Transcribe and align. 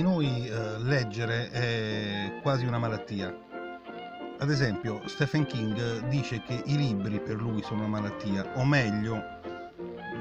di 0.00 0.06
noi 0.06 0.48
eh, 0.48 0.78
leggere 0.78 1.50
è 1.50 2.40
quasi 2.40 2.64
una 2.64 2.78
malattia. 2.78 3.36
Ad 4.38 4.50
esempio, 4.50 5.02
Stephen 5.06 5.44
King 5.44 6.08
dice 6.08 6.40
che 6.40 6.62
i 6.64 6.76
libri 6.78 7.20
per 7.20 7.36
lui 7.36 7.62
sono 7.62 7.80
una 7.80 8.00
malattia, 8.00 8.50
o 8.54 8.64
meglio, 8.64 9.22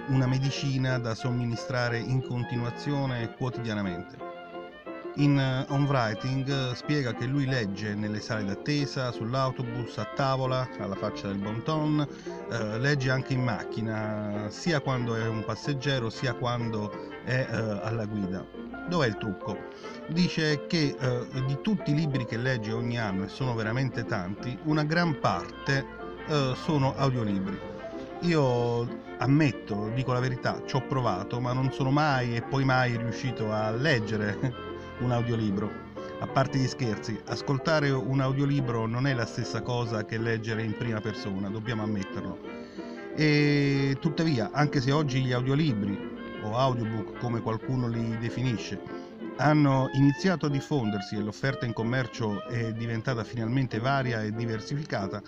una 0.09 0.27
medicina 0.27 0.99
da 0.99 1.15
somministrare 1.15 1.97
in 1.97 2.21
continuazione 2.21 3.33
quotidianamente. 3.37 4.17
In 5.15 5.37
uh, 5.37 5.73
On 5.73 5.85
Writing 5.85 6.45
uh, 6.49 6.73
spiega 6.73 7.13
che 7.13 7.25
lui 7.25 7.45
legge 7.45 7.95
nelle 7.95 8.19
sale 8.19 8.43
d'attesa, 8.43 9.13
sull'autobus, 9.13 9.97
a 9.97 10.11
tavola, 10.13 10.67
alla 10.79 10.95
faccia 10.95 11.27
del 11.27 11.37
bon 11.37 11.63
ton, 11.63 12.05
uh, 12.05 12.77
legge 12.79 13.11
anche 13.11 13.31
in 13.31 13.43
macchina, 13.43 14.47
sia 14.49 14.81
quando 14.81 15.15
è 15.15 15.25
un 15.25 15.45
passeggero 15.45 16.09
sia 16.09 16.33
quando 16.33 16.91
è 17.23 17.47
alla 17.49 18.05
guida. 18.05 18.68
Dov'è 18.89 19.05
il 19.05 19.17
trucco? 19.17 19.55
Dice 20.07 20.65
che 20.65 20.95
di 21.45 21.59
tutti 21.61 21.91
i 21.91 21.95
libri 21.95 22.25
che 22.25 22.37
legge 22.37 22.71
ogni 22.71 22.99
anno, 22.99 23.25
e 23.25 23.27
sono 23.27 23.53
veramente 23.53 24.03
tanti, 24.03 24.57
una 24.63 24.83
gran 24.83 25.19
parte 25.19 25.85
sono 26.55 26.95
audiolibri. 26.97 27.57
Io 28.21 28.87
ammetto, 29.19 29.91
dico 29.93 30.11
la 30.11 30.19
verità, 30.19 30.61
ci 30.65 30.75
ho 30.75 30.81
provato, 30.81 31.39
ma 31.39 31.53
non 31.53 31.71
sono 31.71 31.91
mai 31.91 32.35
e 32.35 32.41
poi 32.41 32.65
mai 32.65 32.97
riuscito 32.97 33.53
a 33.53 33.69
leggere 33.69 34.37
un 34.99 35.11
audiolibro. 35.11 35.71
A 36.19 36.27
parte 36.27 36.57
gli 36.57 36.67
scherzi, 36.67 37.17
ascoltare 37.27 37.91
un 37.91 38.19
audiolibro 38.19 38.87
non 38.87 39.05
è 39.05 39.13
la 39.13 39.25
stessa 39.25 39.61
cosa 39.61 40.03
che 40.03 40.17
leggere 40.17 40.63
in 40.63 40.75
prima 40.75 40.99
persona, 40.99 41.47
dobbiamo 41.47 41.83
ammetterlo. 41.83 42.39
E 43.15 43.97
tuttavia, 43.99 44.49
anche 44.51 44.81
se 44.81 44.91
oggi 44.91 45.21
gli 45.21 45.31
audiolibri, 45.31 46.08
o 46.43 46.55
audiobook 46.55 47.17
come 47.19 47.41
qualcuno 47.41 47.87
li 47.87 48.17
definisce, 48.17 48.79
hanno 49.37 49.89
iniziato 49.93 50.47
a 50.47 50.49
diffondersi 50.49 51.15
e 51.15 51.21
l'offerta 51.21 51.65
in 51.65 51.73
commercio 51.73 52.43
è 52.47 52.73
diventata 52.73 53.23
finalmente 53.23 53.79
varia 53.79 54.21
e 54.21 54.33
diversificata, 54.33 55.21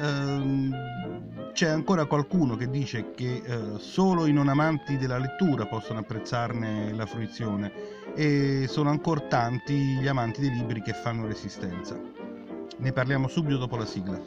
ehm, 0.00 1.52
c'è 1.52 1.68
ancora 1.68 2.06
qualcuno 2.06 2.56
che 2.56 2.70
dice 2.70 3.12
che 3.14 3.42
eh, 3.44 3.78
solo 3.78 4.26
i 4.26 4.32
non 4.32 4.48
amanti 4.48 4.96
della 4.96 5.18
lettura 5.18 5.66
possono 5.66 5.98
apprezzarne 5.98 6.94
la 6.94 7.04
fruizione 7.04 7.72
e 8.14 8.66
sono 8.68 8.88
ancora 8.88 9.20
tanti 9.20 9.74
gli 9.74 10.08
amanti 10.08 10.40
dei 10.40 10.50
libri 10.50 10.80
che 10.80 10.94
fanno 10.94 11.26
resistenza. 11.26 11.98
Ne 12.78 12.92
parliamo 12.92 13.28
subito 13.28 13.58
dopo 13.58 13.76
la 13.76 13.86
sigla. 13.86 14.20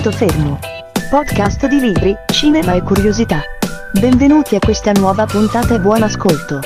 Punto 0.00 0.16
fermo. 0.16 0.58
Podcast 1.10 1.66
di 1.66 1.78
libri, 1.78 2.16
cinema 2.32 2.72
e 2.72 2.82
curiosità. 2.82 3.42
Benvenuti 4.00 4.54
a 4.54 4.58
questa 4.58 4.92
nuova 4.92 5.26
puntata 5.26 5.74
e 5.74 5.78
buon 5.78 6.02
ascolto. 6.02 6.60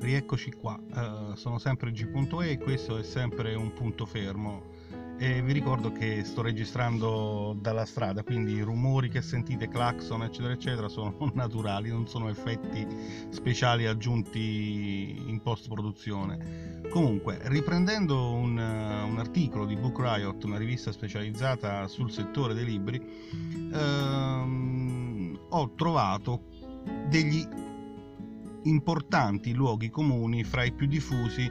Rieccoci 0.00 0.52
qua, 0.52 0.78
uh, 0.78 1.34
sono 1.34 1.58
sempre 1.58 1.92
G.E 1.92 2.50
e 2.50 2.58
questo 2.58 2.98
è 2.98 3.02
sempre 3.02 3.54
un 3.54 3.72
punto 3.72 4.04
fermo 4.04 4.64
e 5.22 5.42
vi 5.42 5.52
ricordo 5.52 5.92
che 5.92 6.24
sto 6.24 6.40
registrando 6.40 7.54
dalla 7.60 7.84
strada, 7.84 8.22
quindi 8.22 8.54
i 8.54 8.62
rumori 8.62 9.10
che 9.10 9.20
sentite, 9.20 9.68
clacson 9.68 10.22
eccetera 10.22 10.54
eccetera 10.54 10.88
sono 10.88 11.14
naturali, 11.34 11.90
non 11.90 12.08
sono 12.08 12.30
effetti 12.30 12.86
speciali 13.28 13.84
aggiunti 13.84 15.22
in 15.26 15.42
post 15.42 15.68
produzione. 15.68 16.80
Comunque, 16.88 17.38
riprendendo 17.42 18.32
un, 18.32 18.56
un 18.56 19.18
articolo 19.18 19.66
di 19.66 19.76
Book 19.76 19.98
Riot, 20.00 20.42
una 20.44 20.56
rivista 20.56 20.90
specializzata 20.90 21.86
sul 21.86 22.10
settore 22.10 22.54
dei 22.54 22.64
libri, 22.64 22.98
ehm, 23.74 25.38
ho 25.50 25.74
trovato 25.74 26.44
degli 27.10 27.46
importanti 28.62 29.52
luoghi 29.52 29.90
comuni 29.90 30.44
fra 30.44 30.64
i 30.64 30.72
più 30.72 30.86
diffusi 30.86 31.46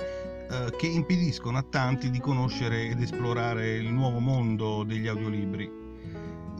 eh, 0.50 0.76
che 0.78 0.88
impediscono 0.88 1.58
a 1.60 1.64
tanti 1.64 2.10
di 2.10 2.20
conoscere 2.20 2.88
ed 2.88 3.02
esplorare 3.02 3.76
il 3.76 3.92
nuovo 3.92 4.20
mondo 4.20 4.84
degli 4.84 5.08
audiolibri. 5.08 5.72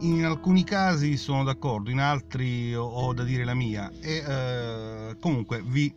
In 0.00 0.24
alcuni 0.24 0.62
casi 0.64 1.16
sono 1.16 1.42
d'accordo, 1.42 1.90
in 1.90 1.98
altri 1.98 2.74
ho 2.74 3.12
da 3.12 3.24
dire 3.24 3.44
la 3.44 3.54
mia 3.54 3.90
e 4.00 4.24
eh, 4.26 5.16
comunque 5.18 5.62
vi 5.64 5.92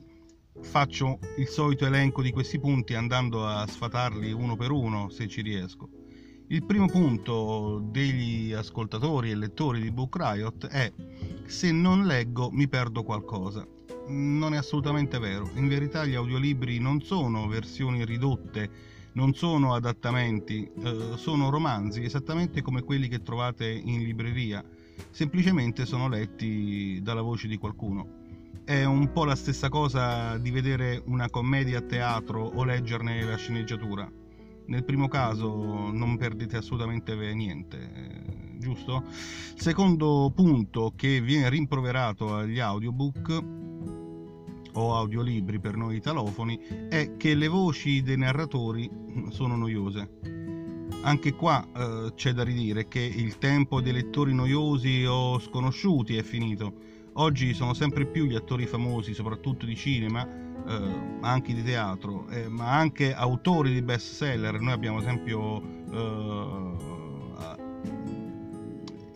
faccio 0.62 1.20
il 1.38 1.48
solito 1.48 1.86
elenco 1.86 2.22
di 2.22 2.32
questi 2.32 2.60
punti 2.60 2.96
andando 2.96 3.46
a 3.46 3.66
sfatarli 3.68 4.32
uno 4.32 4.56
per 4.56 4.72
uno 4.72 5.10
se 5.10 5.28
ci 5.28 5.42
riesco. 5.42 5.88
Il 6.48 6.66
primo 6.66 6.88
punto 6.88 7.80
degli 7.84 8.54
ascoltatori 8.54 9.32
e 9.32 9.36
lettori 9.36 9.80
di 9.82 9.92
Book 9.92 10.16
Riot 10.18 10.68
è 10.68 10.92
se 11.46 11.72
non 11.72 12.06
leggo 12.06 12.50
mi 12.52 12.68
perdo 12.68 13.04
qualcosa 13.04 13.66
non 14.08 14.54
è 14.54 14.58
assolutamente 14.58 15.20
vero. 15.20 15.50
In 15.56 15.68
verità 15.68 16.06
gli 16.06 16.16
audiolibri 16.16 16.80
non 16.80 17.02
sono 17.02 17.48
versioni 17.48 18.06
ridotte, 18.06 18.92
non 19.14 19.34
sono 19.34 19.74
adattamenti, 19.74 20.70
eh, 20.84 21.14
sono 21.16 21.50
romanzi 21.50 22.04
esattamente 22.04 22.62
come 22.62 22.82
quelli 22.82 23.08
che 23.08 23.22
trovate 23.22 23.70
in 23.70 24.04
libreria, 24.04 24.64
semplicemente 25.12 25.86
sono 25.86 26.08
letti 26.08 27.00
dalla 27.02 27.22
voce 27.22 27.48
di 27.48 27.58
qualcuno. 27.58 28.22
È 28.66 28.84
un 28.84 29.12
po' 29.12 29.26
la 29.26 29.36
stessa 29.36 29.70
cosa 29.70 30.38
di 30.38 30.50
vedere 30.50 31.02
una 31.06 31.30
commedia 31.30 31.80
a 31.80 31.82
teatro 31.82 32.44
o 32.44 32.64
leggerne 32.64 33.24
la 33.24 33.36
sceneggiatura. 33.36 34.10
Nel 34.66 34.86
primo 34.86 35.10
caso 35.10 35.92
non 35.92 36.16
perdete 36.16 36.56
assolutamente 36.56 37.14
niente, 37.34 37.92
eh, 37.94 38.58
giusto? 38.60 39.04
Secondo 39.56 40.32
punto 40.34 40.94
che 40.96 41.20
viene 41.20 41.50
rimproverato 41.50 42.34
agli 42.34 42.60
audiobook 42.60 43.64
o 44.74 44.96
audiolibri 44.96 45.60
per 45.60 45.76
noi 45.76 45.98
italofoni 45.98 46.60
è 46.90 47.16
che 47.18 47.36
le 47.36 47.48
voci 47.48 48.02
dei 48.02 48.18
narratori 48.18 48.90
sono 49.30 49.56
noiose. 49.56 50.10
Anche 51.02 51.34
qua 51.34 51.68
eh, 51.76 52.14
c'è 52.16 52.32
da 52.32 52.44
ridire 52.44 52.88
che 52.88 53.02
il 53.02 53.38
tempo 53.38 53.82
dei 53.82 53.92
lettori 53.92 54.34
noiosi 54.34 55.06
o 55.06 55.38
sconosciuti 55.40 56.16
è 56.16 56.24
finito. 56.24 56.74
Oggi 57.14 57.54
sono 57.54 57.74
sempre 57.74 58.06
più 58.06 58.26
gli 58.26 58.36
attori 58.36 58.66
famosi, 58.66 59.14
soprattutto 59.14 59.66
di 59.66 59.76
cinema, 59.76 60.26
eh, 60.26 61.18
anche 61.22 61.54
di 61.54 61.62
teatro, 61.62 62.28
eh, 62.30 62.48
ma 62.48 62.72
anche 62.72 63.14
autori 63.14 63.74
di 63.74 63.82
best 63.82 64.14
seller. 64.14 64.60
Noi 64.60 64.72
abbiamo 64.72 64.98
ad 64.98 65.04
esempio 65.04 65.62
eh, 65.92 67.03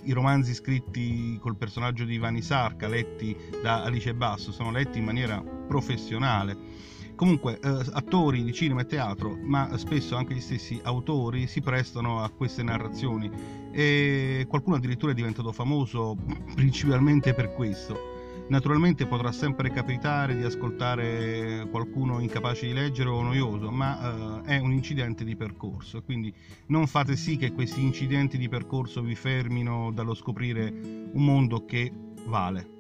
i 0.08 0.14
romanzi 0.14 0.54
scritti 0.54 1.38
col 1.40 1.58
personaggio 1.58 2.06
di 2.06 2.14
Ivani 2.16 2.42
Sarka, 2.42 2.88
letti 2.88 3.36
da 3.62 3.84
Alice 3.84 4.14
Basso, 4.14 4.52
sono 4.52 4.72
letti 4.72 5.00
in 5.00 5.06
maniera 5.06 5.42
professionale. 5.42 6.58
Comunque, 7.16 7.60
eh, 7.60 7.86
attori 7.92 8.44
di 8.44 8.54
cinema 8.54 8.82
e 8.82 8.86
teatro, 8.86 9.38
ma 9.42 9.76
spesso 9.78 10.16
anche 10.16 10.34
gli 10.34 10.40
stessi 10.40 10.80
autori 10.84 11.48
si 11.48 11.62
prestano 11.62 12.24
a 12.24 12.30
queste 12.30 12.64
narrazioni 12.64 13.30
e 13.72 14.46
qualcuno 14.48 14.78
addirittura 14.78 15.12
è 15.12 15.16
diventato 15.16 15.52
famoso 15.52 16.16
principalmente 16.56 17.34
per 17.34 17.54
questo. 17.54 18.17
Naturalmente 18.50 19.06
potrà 19.08 19.34
sempre 19.34 19.72
capitare 19.72 20.34
di 20.34 20.44
ascoltare 20.44 21.68
qualcuno 21.70 22.20
incapace 22.20 22.68
di 22.68 22.74
leggere 22.74 23.10
o 23.10 23.22
noioso, 23.22 23.72
ma 23.72 24.42
eh, 24.46 24.56
è 24.56 24.58
un 24.60 24.72
incidente 24.72 25.26
di 25.26 25.36
percorso, 25.36 26.02
quindi 26.02 26.34
non 26.68 26.88
fate 26.88 27.18
sì 27.18 27.36
che 27.36 27.52
questi 27.52 27.82
incidenti 27.82 28.38
di 28.38 28.48
percorso 28.48 29.02
vi 29.02 29.16
fermino 29.16 29.92
dallo 29.92 30.14
scoprire 30.14 31.10
un 31.12 31.26
mondo 31.26 31.66
che 31.66 31.92
vale. 32.26 32.76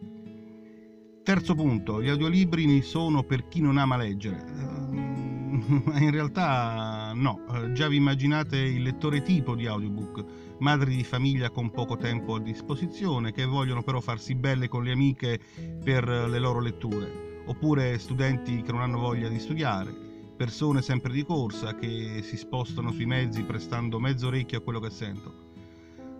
Terzo 1.21 1.53
punto, 1.53 2.01
gli 2.01 2.07
audiolibri 2.07 2.81
sono 2.81 3.23
per 3.23 3.49
chi 3.49 3.59
non 3.59 3.77
ama 3.77 3.97
leggere. 3.97 5.06
In 5.99 6.11
realtà 6.11 7.11
no, 7.13 7.39
già 7.71 7.87
vi 7.87 7.95
immaginate 7.95 8.57
il 8.57 8.81
lettore 8.81 9.21
tipo 9.21 9.55
di 9.55 9.65
audiobook. 9.65 10.25
Madri 10.59 10.95
di 10.95 11.03
famiglia 11.03 11.49
con 11.49 11.71
poco 11.71 11.95
tempo 11.97 12.35
a 12.35 12.39
disposizione 12.39 13.31
che 13.31 13.45
vogliono 13.45 13.83
però 13.83 14.01
farsi 14.01 14.35
belle 14.35 14.67
con 14.67 14.83
le 14.83 14.91
amiche 14.91 15.39
per 15.83 16.07
le 16.07 16.39
loro 16.39 16.59
letture, 16.59 17.43
oppure 17.45 17.97
studenti 17.99 18.61
che 18.61 18.71
non 18.71 18.81
hanno 18.81 18.99
voglia 18.99 19.29
di 19.29 19.39
studiare, 19.39 19.93
persone 20.35 20.81
sempre 20.81 21.13
di 21.13 21.23
corsa 21.23 21.75
che 21.75 22.21
si 22.23 22.37
spostano 22.37 22.91
sui 22.91 23.05
mezzi 23.05 23.43
prestando 23.43 23.99
mezzo 23.99 24.27
orecchio 24.27 24.57
a 24.57 24.61
quello 24.61 24.79
che 24.79 24.89
sentono. 24.89 25.45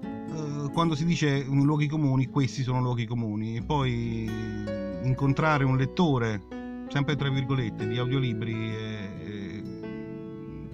Uh, 0.02 0.72
quando 0.72 0.94
si 0.94 1.06
dice 1.06 1.44
luoghi 1.44 1.88
comuni, 1.88 2.28
questi 2.28 2.62
sono 2.62 2.80
luoghi 2.80 3.06
comuni, 3.06 3.64
poi 3.64 4.30
incontrare 5.02 5.64
un 5.64 5.78
lettore, 5.78 6.44
sempre 6.89 7.16
tra 7.16 7.30
virgolette, 7.30 7.88
di 7.88 7.98
audiolibri 7.98 8.75
è, 8.75 9.18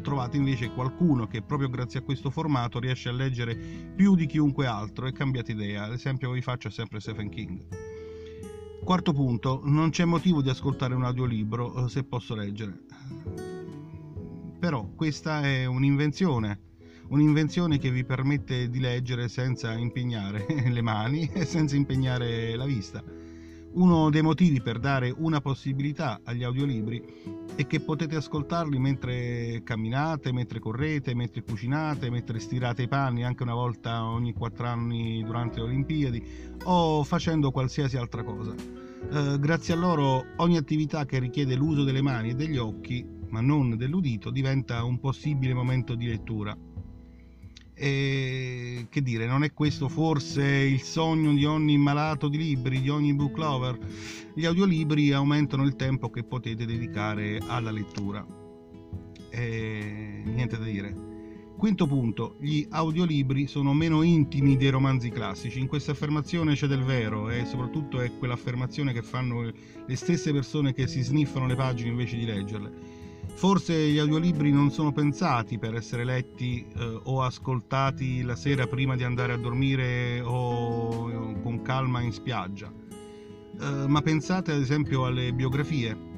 trovate 0.03 0.37
invece 0.37 0.69
qualcuno 0.69 1.25
che 1.25 1.41
proprio 1.41 1.69
grazie 1.69 1.99
a 1.99 2.03
questo 2.03 2.29
formato 2.29 2.79
riesce 2.79 3.09
a 3.09 3.13
leggere 3.13 3.55
più 3.55 4.15
di 4.15 4.27
chiunque 4.27 4.67
altro 4.67 5.07
e 5.07 5.11
cambiate 5.11 5.53
idea. 5.53 5.87
L'esempio 5.87 6.29
che 6.29 6.35
vi 6.35 6.41
faccio 6.41 6.67
è 6.67 6.71
sempre 6.71 6.99
Stephen 6.99 7.29
King. 7.29 7.65
Quarto 8.83 9.13
punto, 9.13 9.61
non 9.63 9.89
c'è 9.89 10.03
motivo 10.03 10.41
di 10.41 10.49
ascoltare 10.49 10.93
un 10.93 11.05
audiolibro 11.05 11.85
eh, 11.85 11.89
se 11.89 12.03
posso 12.03 12.35
leggere. 12.35 12.81
Però 14.59 14.89
questa 14.95 15.41
è 15.41 15.65
un'invenzione, 15.65 16.59
un'invenzione 17.07 17.79
che 17.79 17.89
vi 17.89 18.03
permette 18.03 18.69
di 18.69 18.79
leggere 18.79 19.29
senza 19.29 19.73
impegnare 19.73 20.45
le 20.69 20.81
mani 20.81 21.29
e 21.33 21.45
senza 21.45 21.75
impegnare 21.75 22.55
la 22.55 22.65
vista 22.65 23.31
uno 23.73 24.09
dei 24.09 24.21
motivi 24.21 24.61
per 24.61 24.79
dare 24.79 25.13
una 25.15 25.41
possibilità 25.41 26.19
agli 26.23 26.43
audiolibri 26.43 27.01
è 27.55 27.65
che 27.65 27.79
potete 27.79 28.15
ascoltarli 28.15 28.77
mentre 28.77 29.61
camminate, 29.63 30.31
mentre 30.31 30.59
correte, 30.59 31.13
mentre 31.15 31.43
cucinate, 31.43 32.09
mentre 32.09 32.39
stirate 32.39 32.83
i 32.83 32.87
panni 32.87 33.23
anche 33.23 33.43
una 33.43 33.53
volta 33.53 34.05
ogni 34.05 34.33
quattro 34.33 34.67
anni 34.67 35.23
durante 35.23 35.59
le 35.59 35.65
Olimpiadi 35.65 36.23
o 36.63 37.03
facendo 37.03 37.51
qualsiasi 37.51 37.97
altra 37.97 38.23
cosa. 38.23 38.53
Eh, 38.53 39.37
grazie 39.39 39.73
a 39.73 39.77
loro 39.77 40.25
ogni 40.37 40.57
attività 40.57 41.05
che 41.05 41.19
richiede 41.19 41.55
l'uso 41.55 41.83
delle 41.83 42.01
mani 42.01 42.29
e 42.29 42.35
degli 42.35 42.57
occhi, 42.57 43.05
ma 43.29 43.41
non 43.41 43.75
dell'udito, 43.75 44.29
diventa 44.29 44.83
un 44.83 44.99
possibile 44.99 45.53
momento 45.53 45.95
di 45.95 46.07
lettura. 46.07 46.55
E 47.85 48.87
che 48.87 49.01
dire, 49.01 49.25
non 49.25 49.43
è 49.43 49.51
questo 49.51 49.89
forse 49.89 50.41
il 50.45 50.81
sogno 50.83 51.33
di 51.33 51.43
ogni 51.43 51.77
malato 51.77 52.29
di 52.29 52.37
libri, 52.37 52.79
di 52.79 52.87
ogni 52.87 53.13
book 53.13 53.35
lover? 53.35 53.77
Gli 54.33 54.45
audiolibri 54.45 55.11
aumentano 55.11 55.63
il 55.63 55.75
tempo 55.75 56.09
che 56.09 56.23
potete 56.23 56.65
dedicare 56.65 57.39
alla 57.45 57.71
lettura. 57.71 58.25
E 59.29 60.21
niente 60.23 60.57
da 60.57 60.63
dire. 60.63 60.95
Quinto 61.57 61.85
punto, 61.85 62.37
gli 62.39 62.65
audiolibri 62.69 63.47
sono 63.47 63.73
meno 63.73 64.01
intimi 64.01 64.55
dei 64.55 64.69
romanzi 64.69 65.09
classici. 65.09 65.59
In 65.59 65.67
questa 65.67 65.91
affermazione 65.91 66.53
c'è 66.53 66.67
del 66.67 66.83
vero 66.83 67.29
e 67.29 67.43
soprattutto 67.43 67.99
è 67.99 68.09
quell'affermazione 68.17 68.93
che 68.93 69.01
fanno 69.01 69.41
le 69.41 69.95
stesse 69.97 70.31
persone 70.31 70.71
che 70.71 70.87
si 70.87 71.01
sniffano 71.01 71.47
le 71.47 71.55
pagine 71.55 71.89
invece 71.89 72.15
di 72.15 72.23
leggerle 72.23 72.92
Forse 73.35 73.73
gli 73.89 73.97
audiolibri 73.97 74.51
non 74.51 74.71
sono 74.71 74.91
pensati 74.91 75.57
per 75.57 75.75
essere 75.75 76.05
letti 76.05 76.65
eh, 76.65 76.99
o 77.03 77.23
ascoltati 77.23 78.21
la 78.21 78.35
sera 78.35 78.67
prima 78.67 78.95
di 78.95 79.03
andare 79.03 79.33
a 79.33 79.37
dormire 79.37 80.21
o 80.21 81.09
eh, 81.09 81.41
con 81.41 81.61
calma 81.61 82.01
in 82.01 82.13
spiaggia, 82.13 82.71
eh, 83.59 83.87
ma 83.87 84.01
pensate 84.01 84.51
ad 84.51 84.61
esempio 84.61 85.05
alle 85.05 85.33
biografie. 85.33 86.11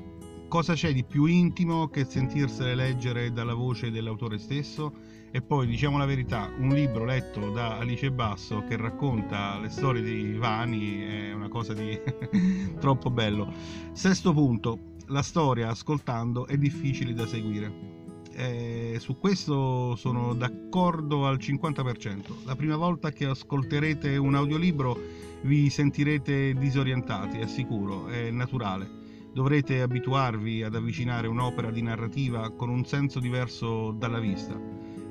Cosa 0.47 0.73
c'è 0.73 0.93
di 0.93 1.03
più 1.03 1.25
intimo 1.25 1.87
che 1.87 2.05
sentirsele 2.05 2.75
leggere 2.75 3.31
dalla 3.31 3.55
voce 3.55 3.89
dell'autore 3.89 4.37
stesso? 4.37 4.93
E 5.31 5.41
poi 5.41 5.67
diciamo 5.67 5.97
la 5.97 6.05
verità, 6.05 6.49
un 6.59 6.69
libro 6.69 7.03
letto 7.03 7.49
da 7.49 7.77
Alice 7.77 8.09
Basso 8.11 8.63
che 8.69 8.77
racconta 8.77 9.59
le 9.59 9.67
storie 9.69 10.01
di 10.01 10.33
Vani 10.37 11.01
è 11.01 11.33
una 11.33 11.49
cosa 11.49 11.73
di 11.73 11.99
troppo 12.79 13.09
bello. 13.09 13.51
Sesto 13.91 14.31
punto, 14.31 14.93
la 15.07 15.21
storia 15.21 15.69
ascoltando 15.69 16.47
è 16.47 16.57
difficile 16.57 17.13
da 17.13 17.25
seguire. 17.25 17.93
E 18.33 18.97
su 18.99 19.17
questo 19.17 19.95
sono 19.95 20.33
d'accordo 20.33 21.25
al 21.25 21.37
50%. 21.37 22.43
La 22.45 22.55
prima 22.55 22.75
volta 22.75 23.11
che 23.11 23.25
ascolterete 23.25 24.17
un 24.17 24.35
audiolibro 24.35 24.97
vi 25.43 25.69
sentirete 25.69 26.53
disorientati, 26.53 27.37
è 27.37 27.47
sicuro, 27.47 28.07
è 28.07 28.29
naturale. 28.31 29.03
Dovrete 29.33 29.81
abituarvi 29.81 30.63
ad 30.63 30.75
avvicinare 30.75 31.27
un'opera 31.27 31.71
di 31.71 31.81
narrativa 31.81 32.51
con 32.51 32.69
un 32.69 32.85
senso 32.85 33.19
diverso 33.19 33.91
dalla 33.91 34.19
vista 34.19 34.59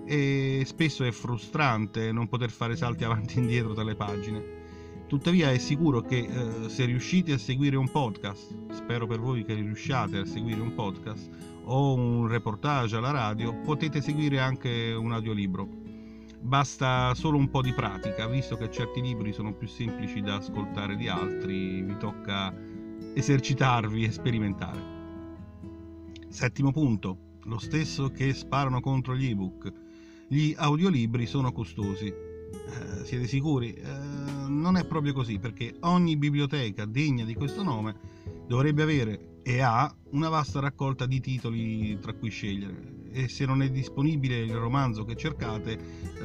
e 0.07 0.63
spesso 0.67 1.03
è 1.05 1.11
frustrante 1.11 2.13
non 2.13 2.29
poter 2.29 2.51
fare 2.51 2.77
salti 2.77 3.05
avanti 3.05 3.37
e 3.37 3.41
indietro 3.41 3.73
tra 3.73 3.85
le 3.85 3.95
pagine 3.95 4.64
Tuttavia 5.07 5.53
è 5.53 5.59
sicuro 5.59 6.01
che 6.01 6.27
eh, 6.27 6.69
se 6.69 6.87
riuscite 6.87 7.35
a 7.35 7.39
seguire 7.39 7.77
un 7.77 7.91
podcast, 7.91 8.73
spero 8.73 9.07
per 9.07 9.21
voi 9.21 9.45
che 9.45 9.55
riusciate 9.55 10.19
a 10.19 10.25
seguire 10.25 10.61
un 10.61 10.75
podcast 10.75 11.29
o 11.65 11.95
un 11.95 12.27
reportage 12.27 12.97
alla 12.97 13.11
radio, 13.11 13.55
potete 13.61 14.01
seguire 14.01 14.41
anche 14.41 14.93
un 14.93 15.13
audiolibro. 15.13 15.69
Basta 16.41 17.15
solo 17.15 17.37
un 17.37 17.49
po' 17.49 17.63
di 17.63 17.73
pratica, 17.73 18.27
visto 18.27 18.57
che 18.57 18.71
certi 18.71 19.03
libri 19.03 19.33
sono 19.33 19.55
più 19.55 19.69
semplici 19.69 20.21
da 20.21 20.37
ascoltare 20.37 20.97
di 20.97 21.07
altri, 21.09 21.83
vi 21.83 21.97
tocca 21.99 22.55
esercitarvi 23.15 24.05
e 24.05 24.11
sperimentare. 24.11 24.93
Settimo 26.29 26.73
punto, 26.73 27.19
lo 27.45 27.59
stesso 27.59 28.11
che 28.11 28.33
sparano 28.33 28.81
contro 28.81 29.15
gli 29.15 29.27
ebook. 29.27 29.73
Gli 30.27 30.55
audiolibri 30.57 31.27
sono 31.27 31.53
costosi 31.53 32.24
eh, 32.55 33.05
siete 33.05 33.27
sicuri? 33.27 33.75
Eh, 33.75 33.83
non 34.49 34.77
è 34.77 34.85
proprio 34.85 35.13
così 35.13 35.39
perché 35.39 35.75
ogni 35.81 36.17
biblioteca 36.17 36.85
degna 36.85 37.25
di 37.25 37.35
questo 37.35 37.63
nome 37.63 37.95
dovrebbe 38.47 38.83
avere 38.83 39.41
e 39.43 39.61
ha 39.61 39.95
una 40.11 40.29
vasta 40.29 40.61
raccolta 40.61 41.07
di 41.07 41.21
titoli 41.21 41.99
tra 42.01 42.15
cui 42.15 42.31
scegliere 42.31 43.03
e 43.13 43.29
se 43.29 43.47
non 43.47 43.63
è 43.63 43.71
disponibile 43.71 44.39
il 44.39 44.55
romanzo 44.55 45.05
che 45.05 45.15
cercate 45.15 45.73
eh, 45.73 46.25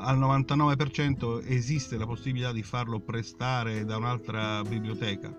al 0.00 0.18
99% 0.18 1.42
esiste 1.46 1.96
la 1.96 2.06
possibilità 2.06 2.52
di 2.52 2.62
farlo 2.62 3.00
prestare 3.00 3.84
da 3.84 3.96
un'altra 3.96 4.62
biblioteca 4.62 5.34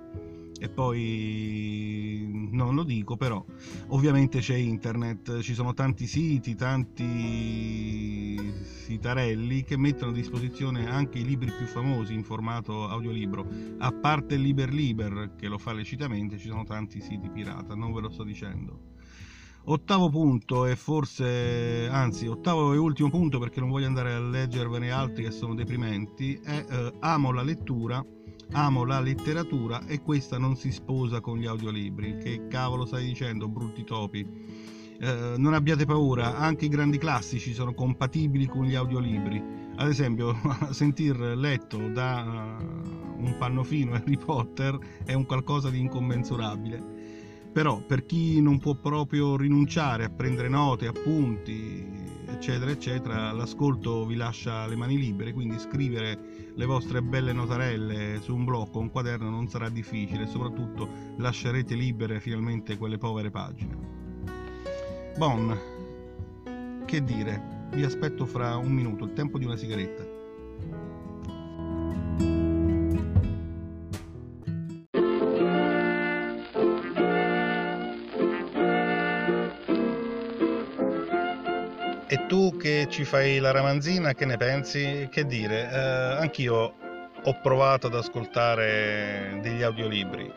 e 0.62 0.69
poi 0.69 2.30
non 2.52 2.75
lo 2.75 2.84
dico 2.84 3.18
però 3.18 3.44
ovviamente 3.88 4.42
c'è 4.42 4.54
internet 4.54 5.40
ci 5.40 5.56
sono 5.56 5.74
tanti 5.74 6.06
siti 6.06 6.54
tanti 6.54 8.38
sitarelli 8.62 9.63
che 9.63 9.75
mettono 9.75 10.12
a 10.12 10.13
disposizione 10.13 10.88
anche 10.88 11.18
i 11.18 11.25
libri 11.25 11.52
più 11.52 11.66
famosi 11.66 12.13
in 12.13 12.24
formato 12.24 12.88
audiolibro. 12.88 13.48
A 13.80 13.92
parte 13.92 14.36
Liber 14.36 14.72
Liber 14.72 15.34
che 15.36 15.48
lo 15.48 15.58
fa 15.58 15.74
lecitamente 15.74 16.38
ci 16.38 16.48
sono 16.48 16.64
tanti 16.64 17.02
siti 17.02 17.30
pirata 17.30 17.74
non 17.74 17.92
ve 17.92 18.02
lo 18.02 18.10
sto 18.10 18.24
dicendo. 18.24 18.90
Ottavo 19.66 20.10
punto 20.10 20.66
e 20.66 20.75
forse, 20.75 21.88
anzi, 21.88 22.25
ottavo 22.25 22.74
e 22.74 22.78
ultimo 22.78 23.10
punto 23.10 23.38
perché 23.38 23.60
non 23.60 23.69
voglio 23.69 23.86
andare 23.86 24.14
a 24.14 24.19
leggervene 24.19 24.90
altri 24.90 25.24
che 25.24 25.31
sono 25.31 25.54
deprimenti, 25.54 26.34
è 26.44 26.66
eh, 26.68 26.94
amo 27.00 27.31
la 27.31 27.44
lettura 27.44 28.04
amo 28.53 28.83
la 28.83 29.00
letteratura 29.00 29.86
e 29.86 30.01
questa 30.01 30.38
non 30.38 30.56
si 30.56 30.71
sposa 30.71 31.19
con 31.21 31.38
gli 31.38 31.45
audiolibri. 31.45 32.18
Che 32.18 32.47
cavolo 32.47 32.85
stai 32.85 33.06
dicendo, 33.06 33.47
brutti 33.47 33.83
topi? 33.83 34.28
Eh, 34.99 35.33
non 35.37 35.54
abbiate 35.54 35.85
paura, 35.85 36.37
anche 36.37 36.66
i 36.66 36.69
grandi 36.69 36.97
classici 36.97 37.54
sono 37.54 37.73
compatibili 37.73 38.47
con 38.47 38.66
gli 38.66 38.76
audiolibri. 38.76 39.44
Ad 39.78 39.87
esempio, 39.87 40.35
sentir 40.71 41.18
letto 41.18 41.90
da 41.90 42.59
uh, 42.59 43.23
un 43.23 43.35
pannofino 43.37 43.94
Harry 43.94 44.18
Potter 44.18 44.78
è 45.04 45.14
un 45.14 45.26
qualcosa 45.26 45.69
di 45.69 45.80
incommensurabile. 45.80 46.99
Però 47.52 47.83
per 47.85 48.06
chi 48.06 48.42
non 48.42 48.59
può 48.59 48.76
proprio 48.76 49.35
rinunciare 49.35 50.06
a 50.06 50.09
prendere 50.09 50.47
note, 50.47 50.87
appunti, 50.87 52.01
eccetera, 52.42 52.71
eccetera, 52.71 53.31
l'ascolto 53.33 54.04
vi 54.04 54.16
lascia 54.16 54.66
le 54.66 54.76
mani 54.76 54.98
libere, 54.98 55.31
quindi 55.31 55.60
scrivere 55.60 56.50
le 56.56 56.66
vostre 56.66 57.04
belle 57.04 57.33
notarelle 57.33 58.19
su 58.19 58.33
un 58.33 58.45
blocco, 58.45 58.80
un 58.80 58.90
quaderno 58.90 59.30
non 59.30 59.48
sarà 59.48 59.69
difficile, 59.69 60.26
soprattutto 60.26 60.90
lascerete 61.18 61.76
libere 61.76 62.19
finalmente 62.19 62.78
quelle 62.78 62.98
povere 62.98 63.30
pagine. 63.30 63.78
Bon, 65.19 65.56
che 66.88 67.04
dire, 67.04 67.68
vi 67.74 67.83
aspetto 67.83 68.26
fra 68.26 68.57
un 68.57 68.71
minuto, 68.71 69.06
il 69.06 69.14
tempo 69.14 69.38
di 69.38 69.45
una 69.45 69.56
sigaretta. 69.56 70.20
Che 82.61 82.85
ci 82.91 83.06
fai 83.06 83.39
la 83.39 83.49
ramanzina, 83.49 84.13
che 84.13 84.25
ne 84.25 84.37
pensi? 84.37 85.07
Che 85.11 85.25
dire? 85.25 85.68
Eh, 85.71 86.21
anch'io 86.21 86.73
ho 87.23 87.39
provato 87.41 87.87
ad 87.87 87.95
ascoltare 87.95 89.39
degli 89.41 89.63
audiolibri. 89.63 90.31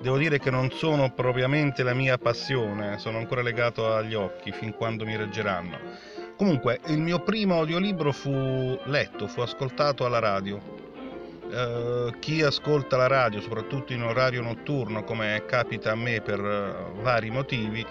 Devo 0.00 0.16
dire 0.16 0.38
che 0.38 0.50
non 0.50 0.70
sono 0.70 1.10
propriamente 1.10 1.82
la 1.82 1.92
mia 1.92 2.16
passione, 2.16 2.98
sono 2.98 3.18
ancora 3.18 3.42
legato 3.42 3.92
agli 3.92 4.14
occhi 4.14 4.52
fin 4.52 4.72
quando 4.72 5.04
mi 5.04 5.16
reggeranno. 5.16 5.76
Comunque, 6.36 6.78
il 6.86 7.00
mio 7.00 7.18
primo 7.20 7.58
audiolibro 7.58 8.12
fu 8.12 8.78
letto, 8.84 9.26
fu 9.26 9.40
ascoltato 9.40 10.04
alla 10.04 10.20
radio. 10.20 10.82
Uh, 11.44 12.16
chi 12.20 12.42
ascolta 12.42 12.96
la 12.96 13.08
radio, 13.08 13.40
soprattutto 13.40 13.92
in 13.92 14.02
orario 14.02 14.42
notturno, 14.42 15.02
come 15.02 15.42
capita 15.46 15.90
a 15.90 15.96
me 15.96 16.20
per 16.20 16.40
uh, 16.40 17.00
vari 17.02 17.30
motivi, 17.30 17.84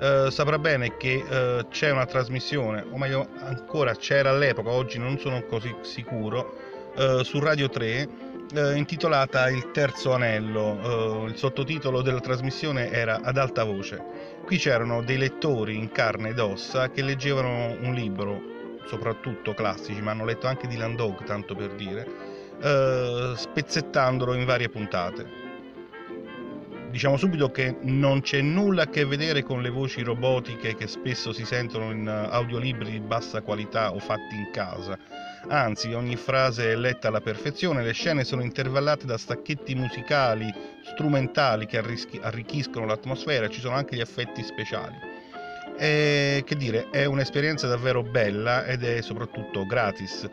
eh, 0.00 0.30
saprà 0.30 0.58
bene 0.58 0.96
che 0.96 1.24
eh, 1.28 1.66
c'è 1.70 1.90
una 1.90 2.06
trasmissione, 2.06 2.84
o 2.88 2.96
meglio 2.96 3.28
ancora 3.40 3.94
c'era 3.94 4.30
all'epoca, 4.30 4.70
oggi 4.70 4.98
non 4.98 5.18
sono 5.18 5.42
così 5.42 5.74
sicuro, 5.82 6.54
eh, 6.96 7.22
su 7.24 7.38
Radio 7.40 7.68
3 7.68 8.08
eh, 8.54 8.76
intitolata 8.76 9.48
Il 9.50 9.70
terzo 9.72 10.14
anello. 10.14 11.24
Eh, 11.24 11.30
il 11.30 11.36
sottotitolo 11.36 12.00
della 12.02 12.20
trasmissione 12.20 12.90
era 12.90 13.20
Ad 13.22 13.36
alta 13.36 13.64
voce. 13.64 14.02
Qui 14.44 14.56
c'erano 14.56 15.02
dei 15.02 15.18
lettori 15.18 15.76
in 15.76 15.90
carne 15.90 16.30
ed 16.30 16.38
ossa 16.38 16.90
che 16.90 17.02
leggevano 17.02 17.76
un 17.80 17.92
libro, 17.92 18.40
soprattutto 18.86 19.52
classici, 19.52 20.00
ma 20.00 20.12
hanno 20.12 20.24
letto 20.24 20.46
anche 20.46 20.66
di 20.66 20.76
Landog, 20.76 21.24
tanto 21.24 21.54
per 21.54 21.70
dire, 21.72 22.06
spezzettandolo 23.36 24.34
in 24.34 24.44
varie 24.44 24.68
puntate 24.68 25.47
diciamo 26.90 27.16
subito 27.16 27.50
che 27.50 27.76
non 27.82 28.20
c'è 28.20 28.40
nulla 28.40 28.82
a 28.82 28.88
che 28.88 29.04
vedere 29.04 29.42
con 29.42 29.62
le 29.62 29.70
voci 29.70 30.02
robotiche 30.02 30.74
che 30.74 30.86
spesso 30.86 31.32
si 31.32 31.44
sentono 31.44 31.90
in 31.90 32.06
eh, 32.06 32.28
audiolibri 32.30 32.90
di 32.90 33.00
bassa 33.00 33.42
qualità 33.42 33.92
o 33.92 33.98
fatti 33.98 34.34
in 34.34 34.50
casa. 34.52 34.98
Anzi, 35.48 35.92
ogni 35.92 36.16
frase 36.16 36.72
è 36.72 36.76
letta 36.76 37.08
alla 37.08 37.20
perfezione, 37.20 37.82
le 37.82 37.92
scene 37.92 38.24
sono 38.24 38.42
intervallate 38.42 39.06
da 39.06 39.16
stacchetti 39.16 39.74
musicali, 39.74 40.52
strumentali 40.82 41.66
che 41.66 41.78
arricchiscono 41.78 42.86
l'atmosfera, 42.86 43.46
e 43.46 43.50
ci 43.50 43.60
sono 43.60 43.74
anche 43.74 43.96
gli 43.96 44.00
effetti 44.00 44.42
speciali. 44.42 44.96
E, 45.78 46.42
che 46.44 46.56
dire, 46.56 46.88
è 46.90 47.04
un'esperienza 47.04 47.68
davvero 47.68 48.02
bella 48.02 48.64
ed 48.64 48.82
è 48.82 49.00
soprattutto 49.00 49.64
gratis 49.64 50.28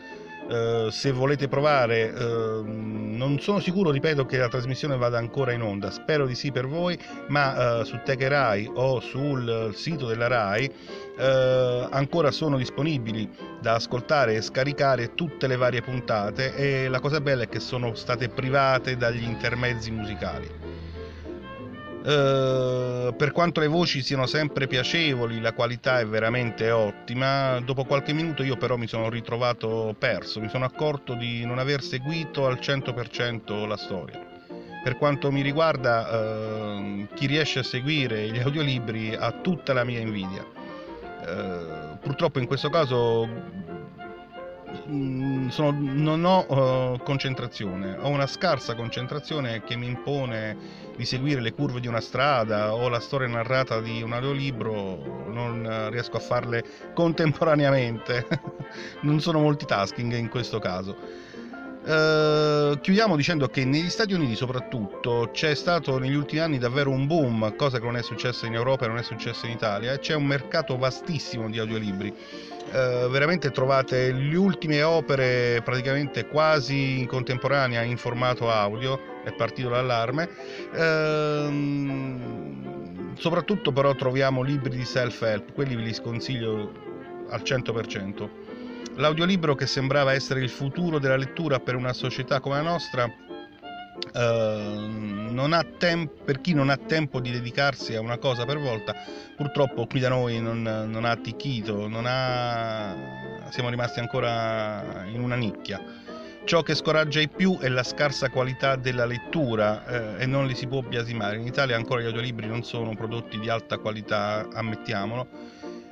eh, 0.48 0.90
se 0.92 1.12
volete 1.12 1.48
provare, 1.48 2.10
uh, 2.10 2.64
non 2.66 3.40
sono 3.40 3.60
sicuro, 3.60 3.90
ripeto, 3.90 4.26
che 4.26 4.38
la 4.38 4.48
trasmissione 4.48 4.96
vada 4.96 5.18
ancora 5.18 5.54
in 5.54 5.62
onda, 5.62 5.90
spero 5.90 6.28
di 6.28 6.36
sì 6.36 6.52
per 6.52 6.68
voi, 6.68 6.98
ma 7.30 7.80
uh, 7.80 7.84
su 7.84 8.00
Tech 8.04 8.22
Rai 8.22 8.70
o 8.72 9.00
sul 9.00 9.72
sito 9.74 10.08
della 10.08 10.28
Rai 10.28 10.72
ancora 11.18 12.30
sono 12.30 12.58
disponibili 12.58 13.30
da 13.62 13.76
ascoltare 13.76 14.36
e 14.36 14.42
scaricare 14.42 15.14
tutte 15.14 15.48
le 15.48 15.56
varie 15.56 15.82
puntate 15.82 16.54
e 16.56 16.90
la 16.90 17.00
cosa 17.00 17.22
bella 17.22 17.44
è 17.44 17.48
che 17.48 17.62
sono 17.62 17.96
state 17.96 18.28
private 18.28 18.98
dagli 18.98 19.24
intermezzi 19.24 19.92
musicali. 19.92 20.75
Eh, 22.08 23.14
per 23.18 23.32
quanto 23.32 23.60
le 23.60 23.68
voci 23.68 24.04
siano 24.04 24.28
sempre 24.28 24.68
piacevoli, 24.68 25.42
la 25.42 25.54
qualità 25.54 26.00
è 26.00 26.06
veramente 26.06 26.70
ottima, 26.70 27.60
dopo 27.62 27.84
qualche 27.84 28.14
minuto 28.14 28.44
io 28.44 28.58
però 28.58 28.76
mi 28.76 28.86
sono 28.86 29.10
ritrovato 29.10 29.96
perso, 29.98 30.40
mi 30.40 30.50
sono 30.50 30.66
accorto 30.66 31.16
di 31.16 31.44
non 31.46 31.58
aver 31.58 31.82
seguito 31.82 32.46
al 32.46 32.60
100% 32.62 33.68
la 33.68 33.78
storia. 33.78 34.24
Per 34.84 34.98
quanto 34.98 35.32
mi 35.32 35.42
riguarda, 35.42 36.78
uh, 36.78 37.08
chi 37.16 37.26
riesce 37.26 37.60
a 37.60 37.64
seguire 37.64 38.30
gli 38.30 38.38
audiolibri 38.38 39.16
ha 39.16 39.32
tutta 39.32 39.74
la 39.74 39.84
mia 39.84 40.00
invidia. 40.00 40.46
Uh, 40.46 41.98
purtroppo 41.98 42.38
in 42.38 42.46
questo 42.46 42.70
caso 42.70 43.28
Mm, 44.88 45.48
sono, 45.48 45.76
non 45.80 46.24
ho 46.26 46.46
uh, 46.94 46.98
concentrazione, 47.02 47.98
ho 48.00 48.10
una 48.10 48.28
scarsa 48.28 48.76
concentrazione 48.76 49.64
che 49.64 49.76
mi 49.76 49.88
impone 49.88 50.56
di 50.96 51.06
seguire 51.06 51.42
le 51.42 51.54
curve 51.54 51.80
di 51.80 51.88
una 51.88 52.02
strada 52.02 52.76
o 52.76 52.88
la 52.88 53.00
storia 53.00 53.28
narrata 53.28 53.82
di 53.82 54.04
un 54.04 54.14
audiolibro, 54.14 55.26
non 55.32 55.88
riesco 55.90 56.18
a 56.18 56.20
farle 56.20 56.64
contemporaneamente, 56.94 58.28
non 59.02 59.20
sono 59.22 59.40
multitasking 59.40 60.14
in 60.14 60.30
questo 60.30 60.60
caso. 60.60 61.24
Uh, 61.86 62.80
chiudiamo 62.80 63.16
dicendo 63.16 63.48
che 63.48 63.64
negli 63.64 63.90
Stati 63.90 64.14
Uniti 64.14 64.36
soprattutto 64.36 65.30
c'è 65.32 65.54
stato 65.54 66.00
negli 66.00 66.16
ultimi 66.16 66.42
anni 66.42 66.58
davvero 66.58 66.90
un 66.92 67.06
boom, 67.08 67.56
cosa 67.56 67.80
che 67.80 67.86
non 67.86 67.98
è 67.98 68.02
successa 68.02 68.46
in 68.46 68.54
Europa 68.54 68.86
e 68.86 68.88
non 68.88 68.98
è 68.98 69.04
successa 69.04 69.48
in 69.48 69.54
Italia, 69.54 69.98
c'è 69.98 70.14
un 70.14 70.26
mercato 70.26 70.78
vastissimo 70.78 71.50
di 71.50 71.60
audiolibri 71.60 72.14
eh, 72.72 73.08
veramente 73.10 73.52
trovate 73.52 74.12
le 74.12 74.36
ultime 74.36 74.82
opere 74.84 75.62
praticamente 75.64 76.28
quasi 76.28 77.00
in 77.00 77.08
contemporanea 77.08 77.82
in 77.84 77.98
formato 77.98 78.50
audio, 78.50 79.22
è 79.24 79.32
partito 79.34 79.70
l'allarme. 79.70 80.30
Eh, 80.74 82.16
soprattutto 83.18 83.72
però 83.72 83.94
troviamo 83.96 84.42
libri 84.42 84.78
di 84.78 84.86
self-help, 84.86 85.54
quelli 85.54 85.76
ve 85.76 85.82
li 85.84 85.94
sconsiglio 85.94 86.72
al 87.30 87.42
100%. 87.42 88.30
L'audiolibro 88.98 89.56
che 89.56 89.68
sembrava 89.68 90.14
essere 90.14 90.40
il 90.40 90.50
futuro 90.50 91.00
della 91.00 91.18
lettura 91.18 91.60
per 91.60 91.76
una 91.76 91.92
società 91.92 92.40
come 92.40 92.56
la 92.56 92.62
nostra 92.62 93.10
Uh, 94.14 95.64
temp- 95.78 96.24
per 96.24 96.42
chi 96.42 96.54
non 96.54 96.70
ha 96.70 96.78
tempo 96.78 97.20
di 97.20 97.32
dedicarsi 97.32 97.96
a 97.96 98.02
una 98.02 98.18
cosa 98.18 98.46
per 98.46 98.60
volta, 98.60 98.94
purtroppo 99.36 99.88
qui 99.88 100.00
da 100.00 100.10
noi 100.10 100.42
non, 100.42 100.62
non 100.62 101.06
ha 101.06 101.12
atticchito, 101.12 101.88
non 101.88 102.06
ha... 102.06 102.94
siamo 103.50 103.70
rimasti 103.70 104.00
ancora 104.00 105.06
in 105.12 105.22
una 105.22 105.36
nicchia. 105.36 105.82
Ciò 106.44 106.62
che 106.62 106.76
scoraggia 106.76 107.20
di 107.20 107.28
più 107.28 107.58
è 107.58 107.70
la 107.70 107.84
scarsa 107.84 108.30
qualità 108.30 108.76
della 108.76 109.06
lettura 109.06 110.18
eh, 110.18 110.24
e 110.24 110.26
non 110.28 110.46
li 110.46 110.54
si 110.54 110.68
può 110.68 110.82
biasimare. 110.82 111.38
In 111.38 111.48
Italia 111.48 111.76
ancora 111.76 112.02
gli 112.02 112.06
audiolibri 112.06 112.48
non 112.48 112.64
sono 112.64 112.94
prodotti 112.96 113.40
di 113.40 113.50
alta 113.50 113.80
qualità, 113.80 114.48
ammettiamolo 114.54 115.28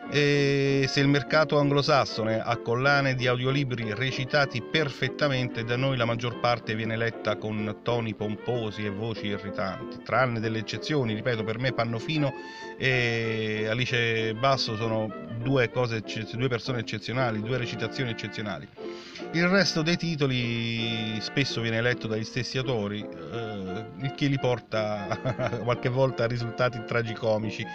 e 0.09 0.85
se 0.87 0.99
il 0.99 1.07
mercato 1.07 1.57
anglosassone 1.57 2.39
ha 2.39 2.57
collane 2.57 3.15
di 3.15 3.27
audiolibri 3.27 3.93
recitati 3.93 4.61
perfettamente, 4.61 5.63
da 5.63 5.75
noi 5.75 5.97
la 5.97 6.05
maggior 6.05 6.39
parte 6.39 6.75
viene 6.75 6.95
letta 6.95 7.37
con 7.37 7.77
toni 7.81 8.13
pomposi 8.13 8.85
e 8.85 8.89
voci 8.89 9.27
irritanti, 9.27 10.03
tranne 10.03 10.39
delle 10.39 10.59
eccezioni, 10.59 11.13
ripeto, 11.13 11.43
per 11.43 11.57
me 11.57 11.73
Pannofino 11.73 12.33
e 12.77 13.65
Alice 13.69 14.33
Basso 14.35 14.75
sono 14.75 15.11
due, 15.41 15.69
cose, 15.69 16.03
due 16.33 16.47
persone 16.47 16.79
eccezionali, 16.79 17.41
due 17.41 17.57
recitazioni 17.57 18.11
eccezionali. 18.11 18.67
Il 19.31 19.47
resto 19.47 19.81
dei 19.81 19.97
titoli 19.97 21.19
spesso 21.21 21.61
viene 21.61 21.81
letto 21.81 22.07
dagli 22.07 22.23
stessi 22.23 22.57
autori, 22.57 22.99
eh, 23.01 23.85
il 24.01 24.13
che 24.15 24.27
li 24.27 24.37
porta 24.37 25.59
qualche 25.63 25.89
volta 25.89 26.25
a 26.25 26.27
risultati 26.27 26.83
tragicomici 26.85 27.65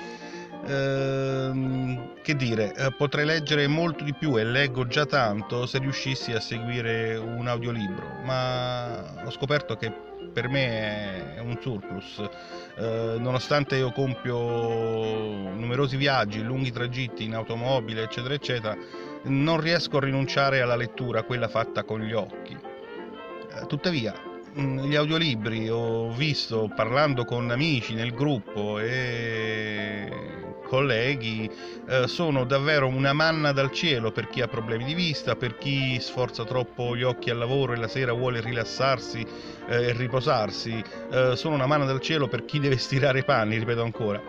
Ehm, 0.68 2.12
che 2.22 2.36
dire, 2.36 2.74
eh, 2.74 2.92
potrei 2.92 3.24
leggere 3.24 3.66
molto 3.66 4.04
di 4.04 4.12
più 4.12 4.38
e 4.38 4.44
leggo 4.44 4.86
già 4.86 5.06
tanto 5.06 5.64
se 5.64 5.78
riuscissi 5.78 6.32
a 6.32 6.40
seguire 6.40 7.16
un 7.16 7.48
audiolibro, 7.48 8.20
ma 8.22 9.24
ho 9.24 9.30
scoperto 9.30 9.76
che 9.76 9.90
per 10.30 10.48
me 10.48 11.36
è 11.36 11.40
un 11.40 11.56
surplus. 11.58 12.22
Eh, 12.76 13.16
nonostante 13.18 13.76
io 13.76 13.92
compio 13.92 14.36
numerosi 14.36 15.96
viaggi, 15.96 16.42
lunghi 16.42 16.70
tragitti 16.70 17.24
in 17.24 17.34
automobile, 17.34 18.02
eccetera, 18.02 18.34
eccetera, 18.34 18.76
non 19.24 19.60
riesco 19.60 19.96
a 19.96 20.00
rinunciare 20.00 20.60
alla 20.60 20.76
lettura, 20.76 21.22
quella 21.22 21.48
fatta 21.48 21.82
con 21.82 22.00
gli 22.00 22.12
occhi. 22.12 22.52
Eh, 22.52 23.66
tuttavia, 23.66 24.14
mm, 24.58 24.80
gli 24.80 24.96
audiolibri 24.96 25.70
ho 25.70 26.10
visto 26.12 26.70
parlando 26.74 27.24
con 27.24 27.50
amici 27.50 27.94
nel 27.94 28.12
gruppo 28.12 28.78
e 28.78 30.37
colleghi 30.68 31.50
eh, 31.88 32.06
sono 32.06 32.44
davvero 32.44 32.86
una 32.86 33.12
manna 33.12 33.52
dal 33.52 33.72
cielo 33.72 34.12
per 34.12 34.28
chi 34.28 34.42
ha 34.42 34.46
problemi 34.46 34.84
di 34.84 34.94
vista, 34.94 35.34
per 35.34 35.56
chi 35.56 35.98
sforza 35.98 36.44
troppo 36.44 36.94
gli 36.94 37.02
occhi 37.02 37.30
al 37.30 37.38
lavoro 37.38 37.72
e 37.72 37.76
la 37.76 37.88
sera 37.88 38.12
vuole 38.12 38.40
rilassarsi 38.40 39.26
eh, 39.66 39.86
e 39.88 39.92
riposarsi, 39.92 40.82
eh, 41.10 41.34
sono 41.34 41.54
una 41.54 41.66
manna 41.66 41.86
dal 41.86 42.00
cielo 42.00 42.28
per 42.28 42.44
chi 42.44 42.60
deve 42.60 42.76
stirare 42.76 43.20
i 43.20 43.24
panni, 43.24 43.58
ripeto 43.58 43.82
ancora. 43.82 44.22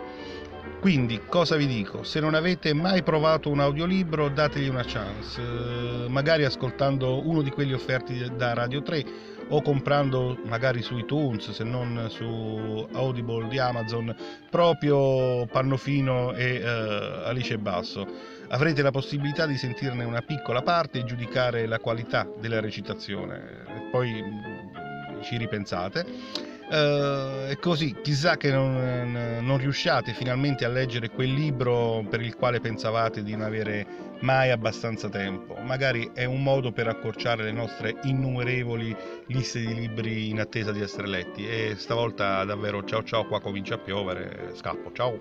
Quindi 0.80 1.20
cosa 1.28 1.56
vi 1.56 1.66
dico? 1.66 2.04
Se 2.04 2.20
non 2.20 2.34
avete 2.34 2.72
mai 2.72 3.02
provato 3.02 3.50
un 3.50 3.60
audiolibro 3.60 4.30
dategli 4.30 4.68
una 4.68 4.82
chance, 4.82 5.40
eh, 5.40 6.08
magari 6.08 6.44
ascoltando 6.44 7.26
uno 7.28 7.42
di 7.42 7.50
quelli 7.50 7.74
offerti 7.74 8.30
da 8.34 8.54
Radio 8.54 8.80
3 8.80 9.04
o 9.50 9.62
comprando 9.62 10.38
magari 10.44 10.82
su 10.82 10.96
iTunes 10.96 11.50
se 11.50 11.64
non 11.64 12.06
su 12.08 12.88
Audible 12.92 13.48
di 13.48 13.58
Amazon 13.58 14.14
proprio 14.48 15.46
Pannofino 15.46 16.32
e 16.34 16.60
uh, 16.62 17.26
Alice 17.28 17.56
Basso. 17.58 18.06
Avrete 18.48 18.82
la 18.82 18.90
possibilità 18.90 19.46
di 19.46 19.56
sentirne 19.56 20.04
una 20.04 20.22
piccola 20.22 20.62
parte 20.62 21.00
e 21.00 21.04
giudicare 21.04 21.66
la 21.66 21.78
qualità 21.78 22.28
della 22.40 22.60
recitazione. 22.60 23.88
Poi 23.90 24.22
mm, 24.22 25.22
ci 25.22 25.36
ripensate 25.36 26.48
e 26.70 27.58
così, 27.58 27.96
chissà 28.00 28.36
che 28.36 28.52
non, 28.52 29.40
non, 29.42 29.58
riusciate 29.58 30.12
finalmente 30.12 30.64
a 30.64 30.68
leggere 30.68 31.10
quel 31.10 31.32
libro 31.32 32.04
per 32.08 32.20
il 32.20 32.36
quale 32.36 32.60
pensavate 32.60 33.24
di 33.24 33.32
non 33.32 33.42
avere 33.42 33.84
mai 34.20 34.50
abbastanza 34.50 35.08
tempo. 35.08 35.56
Magari 35.64 36.10
è 36.14 36.24
un 36.24 36.44
modo 36.44 36.70
per 36.70 36.86
accorciare 36.86 37.42
le 37.42 37.52
nostre 37.52 37.96
innumerevoli 38.04 38.94
liste 39.26 39.58
di 39.58 39.74
libri 39.74 40.28
in 40.28 40.38
attesa 40.38 40.70
di 40.70 40.80
essere 40.80 41.08
letti. 41.08 41.44
E 41.48 41.74
stavolta 41.76 42.44
davvero 42.44 42.84
ciao 42.84 43.02
ciao, 43.02 43.26
qua 43.26 43.40
comincia 43.40 43.74
a 43.74 43.78
piovere, 43.78 44.52
scappo, 44.54 44.92
ciao. 44.92 45.18